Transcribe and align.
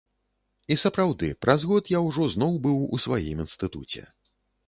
І 0.75 0.77
сапраўды, 0.83 1.27
праз 1.45 1.65
год 1.73 1.91
я 1.93 1.99
ўжо 2.07 2.23
зноў 2.35 2.57
быў 2.65 2.79
у 2.97 3.01
сваім 3.05 3.45
інстытуце. 3.47 4.01